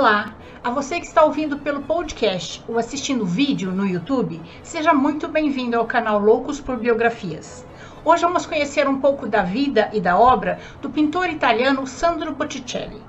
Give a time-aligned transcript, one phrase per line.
[0.00, 0.34] Olá,
[0.64, 5.76] a você que está ouvindo pelo podcast ou assistindo vídeo no YouTube, seja muito bem-vindo
[5.76, 7.66] ao canal Loucos por Biografias.
[8.02, 13.02] Hoje vamos conhecer um pouco da vida e da obra do pintor italiano Sandro Botticelli.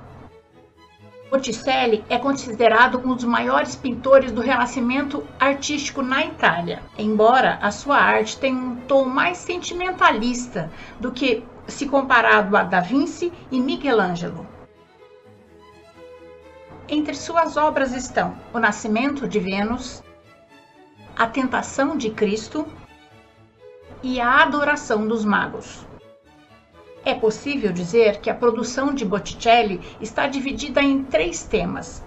[1.30, 7.96] Botticelli é considerado um dos maiores pintores do Renascimento artístico na Itália, embora a sua
[7.96, 10.70] arte tenha um tom mais sentimentalista
[11.00, 14.51] do que se comparado a Da Vinci e Michelangelo.
[16.94, 20.02] Entre suas obras estão O Nascimento de Vênus,
[21.16, 22.66] A Tentação de Cristo
[24.02, 25.86] e A Adoração dos Magos.
[27.02, 32.04] É possível dizer que a produção de Botticelli está dividida em três temas: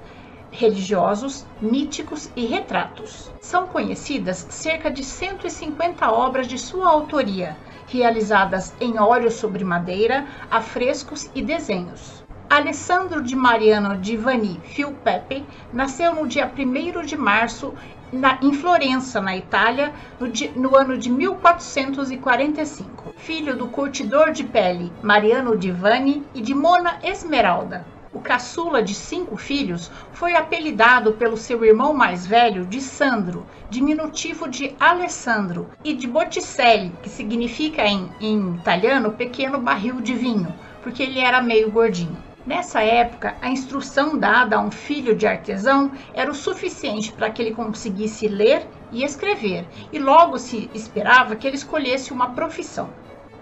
[0.51, 3.31] religiosos, míticos e retratos.
[3.41, 7.57] São conhecidas cerca de 150 obras de sua autoria,
[7.87, 12.24] realizadas em óleo sobre madeira, afrescos e desenhos.
[12.47, 17.73] Alessandro de Mariano di Vanni Filpepe nasceu no dia 1 de março
[18.13, 20.27] na, em Florença, na Itália, no,
[20.61, 23.15] no, ano de 1445.
[23.17, 27.83] Filho do curtidor de pele Mariano di Vanni e de Mona Esmeralda.
[28.13, 34.47] O caçula de cinco filhos foi apelidado pelo seu irmão mais velho de Sandro, diminutivo
[34.47, 41.01] de Alessandro, e de Botticelli, que significa em, em italiano pequeno barril de vinho, porque
[41.01, 42.23] ele era meio gordinho.
[42.45, 47.41] Nessa época, a instrução dada a um filho de artesão era o suficiente para que
[47.41, 52.87] ele conseguisse ler e escrever, e logo se esperava que ele escolhesse uma profissão.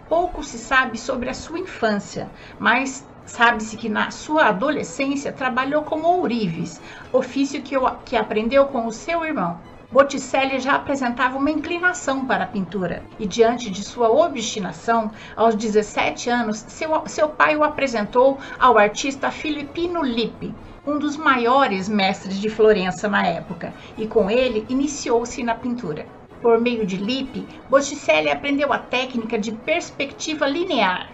[0.08, 6.08] Pouco se sabe sobre a sua infância, mas sabe-se que na sua adolescência trabalhou como
[6.08, 6.80] ourives,
[7.12, 9.60] ofício que, que aprendeu com o seu irmão.
[9.94, 16.32] Botticelli já apresentava uma inclinação para a pintura e, diante de sua obstinação, aos 17
[16.32, 20.52] anos, seu, seu pai o apresentou ao artista Filippino Lippi,
[20.84, 26.08] um dos maiores mestres de Florença na época, e com ele iniciou-se na pintura.
[26.42, 31.08] Por meio de Lippi, Botticelli aprendeu a técnica de perspectiva linear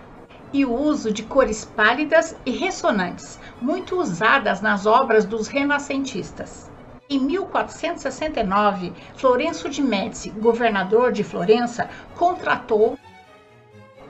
[0.53, 6.69] e o uso de cores pálidas e ressonantes, muito usadas nas obras dos renascentistas.
[7.11, 12.99] Em 1469, Florencio de Médici, governador de Florença, contratou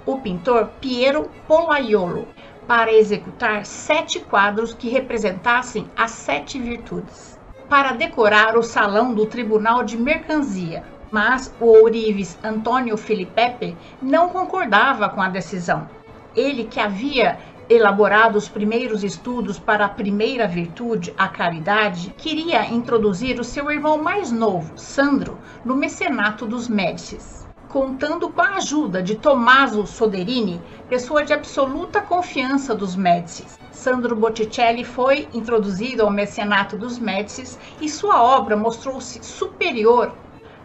[0.06, 2.28] o pintor Piero Pollaiolo
[2.68, 7.40] para executar sete quadros que representassem as sete virtudes,
[7.70, 10.84] para decorar o salão do Tribunal de Mercanzia.
[11.10, 15.90] Mas o ourives Antônio Filipepe não concordava com a decisão.
[16.36, 23.40] Ele que havia elaborado os primeiros estudos para a primeira virtude, a caridade, queria introduzir
[23.40, 27.48] o seu irmão mais novo, Sandro, no mecenato dos Médicis.
[27.68, 30.60] Contando com a ajuda de Tommaso Soderini,
[30.90, 37.88] pessoa de absoluta confiança dos Médicis, Sandro Botticelli foi introduzido ao mecenato dos Médicis e
[37.88, 40.12] sua obra mostrou-se superior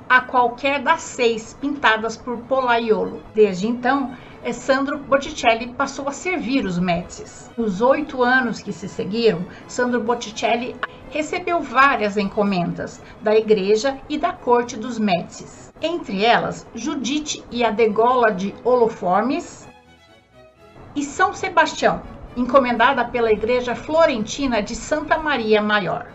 [0.08, 3.22] a qualquer das seis pintadas por Pollaiolo.
[3.34, 4.16] Desde então,
[4.52, 7.50] Sandro Botticelli passou a servir os Médicis.
[7.56, 10.76] Nos oito anos que se seguiram, Sandro Botticelli
[11.10, 15.72] recebeu várias encomendas da igreja e da corte dos Médicis.
[15.80, 19.66] Entre elas, Judite e a degola de Holoformes
[20.94, 22.02] e São Sebastião,
[22.36, 26.06] encomendada pela igreja florentina de Santa Maria Maior.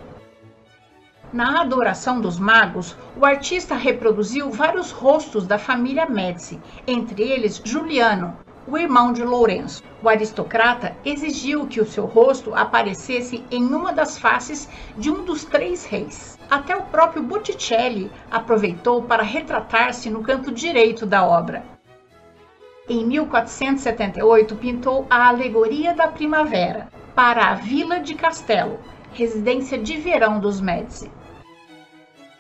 [1.32, 8.36] Na adoração dos magos, o artista reproduziu vários rostos da família Médici, entre eles Juliano,
[8.66, 9.84] o irmão de Lourenço.
[10.02, 14.68] O aristocrata exigiu que o seu rosto aparecesse em uma das faces
[14.98, 16.36] de um dos três reis.
[16.50, 21.64] Até o próprio Botticelli aproveitou para retratar-se no canto direito da obra.
[22.90, 28.80] Em 1478, pintou a Alegoria da Primavera para a Vila de Castelo,
[29.14, 31.19] residência de verão dos Médici.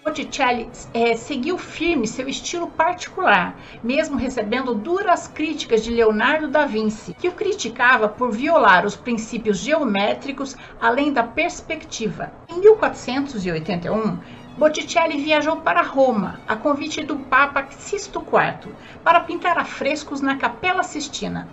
[0.03, 7.13] Botticelli é, seguiu firme seu estilo particular, mesmo recebendo duras críticas de Leonardo da Vinci,
[7.13, 12.31] que o criticava por violar os princípios geométricos além da perspectiva.
[12.47, 14.17] Em 1481,
[14.57, 20.83] Botticelli viajou para Roma, a convite do Papa Sisto IV, para pintar afrescos na Capela
[20.83, 21.47] Sistina,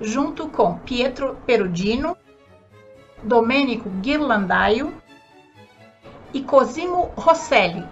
[0.00, 2.16] junto com Pietro Perugino,
[3.22, 4.99] Domenico Ghirlandaio
[6.32, 7.86] e Cosimo Rosselli.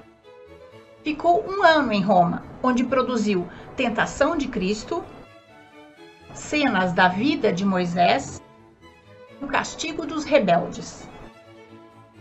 [1.02, 5.04] Ficou um ano em Roma, onde produziu Tentação de Cristo,
[6.34, 8.42] cenas da vida de Moisés,
[9.40, 11.08] o castigo dos rebeldes.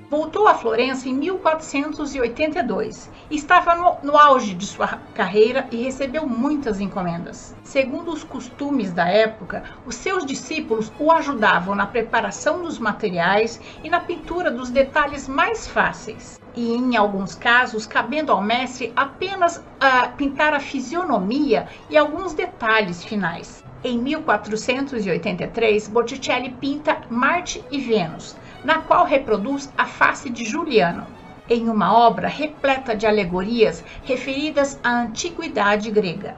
[0.09, 3.11] Voltou a Florença em 1482.
[3.29, 7.53] Estava no, no, auge de sua carreira e recebeu muitas encomendas.
[7.61, 13.89] Segundo os costumes da época, os seus discípulos o ajudavam na preparação dos materiais e
[13.89, 16.39] na pintura dos detalhes mais fáceis.
[16.55, 23.03] E em alguns casos, cabendo ao mestre apenas uh, pintar a fisionomia e alguns detalhes
[23.03, 23.61] finais.
[23.83, 28.35] Em 1483, Botticelli pinta Marte e Vênus,
[28.67, 31.07] na qual reproduz a face de Juliano,
[31.49, 36.35] em uma obra repleta de alegorias referidas à antiguidade grega.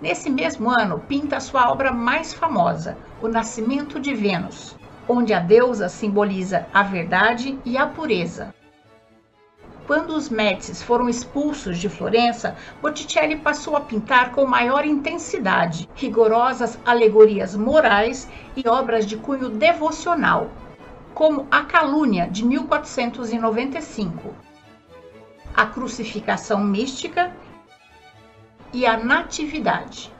[0.00, 5.90] Nesse mesmo ano, pinta sua obra mais famosa, O Nascimento de Vênus, onde a deusa
[5.90, 8.54] simboliza a verdade e a pureza.
[9.86, 16.78] Quando os Médicis foram expulsos de Florença, Botticelli passou a pintar com maior intensidade, rigorosas
[16.86, 18.26] alegorias morais
[18.56, 20.50] e obras de cunho devocional,
[21.18, 24.36] como A Calúnia, de 1495,
[25.52, 27.36] A Crucificação Mística
[28.72, 30.12] e A Natividade.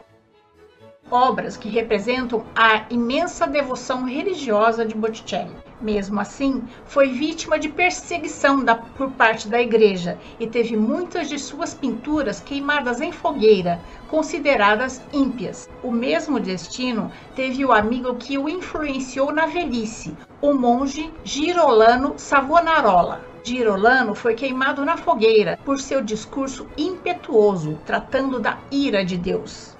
[1.08, 5.54] Obras que representam a imensa devoção religiosa de Botticelli.
[5.80, 11.38] Mesmo assim, foi vítima de perseguição da, por parte da igreja e teve muitas de
[11.38, 15.70] suas pinturas queimadas em fogueira, consideradas ímpias.
[15.80, 23.20] O mesmo destino teve o amigo que o influenciou na velhice, o monge Girolano Savonarola.
[23.42, 29.76] Girolano foi queimado na fogueira por seu discurso impetuoso, tratando da ira de Deus.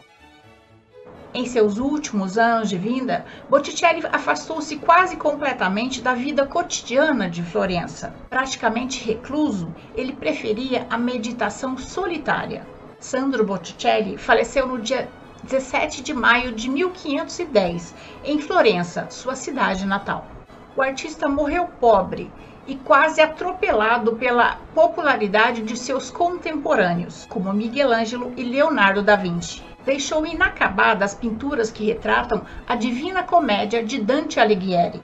[1.33, 8.13] Em seus últimos anos de vida, Botticelli afastou-se quase completamente da vida cotidiana de Florença.
[8.29, 12.67] Praticamente recluso, ele preferia a meditação solitária.
[12.99, 15.09] Sandro Botticelli faleceu no dia
[15.45, 17.95] 17 de maio de 1510,
[18.25, 20.38] em Florença, sua cidade natal.
[20.79, 22.31] O artista morreu pobre
[22.65, 29.61] e quase atropelado pela popularidade de seus contemporâneos, como Miguel Ângelo e Leonardo da Vinci
[29.85, 35.03] deixou inacabadas pinturas que retratam a Divina Comédia de Dante Alighieri.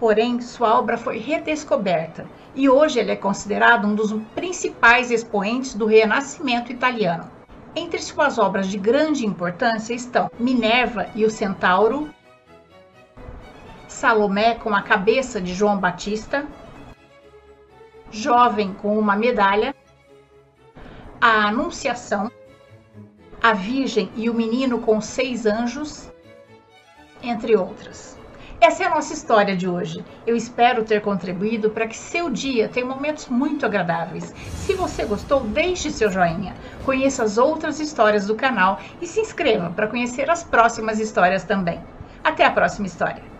[0.00, 5.86] Porém, sua obra foi redescoberta e hoje ele é considerado um dos principais expoentes do
[5.86, 7.30] Renascimento italiano.
[7.76, 12.12] Entre suas obras de grande importância estão Minerva e o Centauro,
[13.98, 16.46] Salomé com a cabeça de João Batista,
[18.12, 19.74] Jovem com uma medalha,
[21.20, 22.30] A Anunciação,
[23.42, 26.12] a Virgem e o Menino com seis anjos,
[27.20, 28.16] entre outras.
[28.60, 30.04] Essa é a nossa história de hoje.
[30.24, 34.32] Eu espero ter contribuído para que seu dia tenha momentos muito agradáveis.
[34.64, 36.54] Se você gostou, deixe seu joinha,
[36.84, 41.82] conheça as outras histórias do canal e se inscreva para conhecer as próximas histórias também.
[42.22, 43.37] Até a próxima história!